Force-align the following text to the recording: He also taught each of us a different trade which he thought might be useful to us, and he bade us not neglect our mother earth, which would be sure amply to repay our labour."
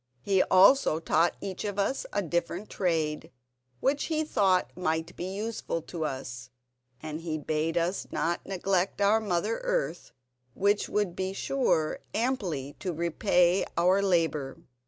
He 0.23 0.41
also 0.41 0.99
taught 0.99 1.35
each 1.41 1.63
of 1.63 1.77
us 1.77 2.07
a 2.11 2.23
different 2.23 2.71
trade 2.71 3.29
which 3.81 4.05
he 4.05 4.23
thought 4.23 4.75
might 4.75 5.15
be 5.15 5.25
useful 5.25 5.83
to 5.83 6.05
us, 6.05 6.49
and 7.03 7.21
he 7.21 7.37
bade 7.37 7.77
us 7.77 8.07
not 8.09 8.43
neglect 8.43 8.99
our 8.99 9.19
mother 9.19 9.59
earth, 9.59 10.11
which 10.55 10.89
would 10.89 11.15
be 11.15 11.33
sure 11.33 11.99
amply 12.15 12.73
to 12.79 12.91
repay 12.91 13.63
our 13.77 14.01
labour." 14.01 14.63